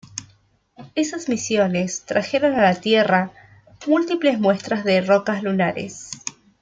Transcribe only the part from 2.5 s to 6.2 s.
a la Tierra múltiples muestras de rocas lunares.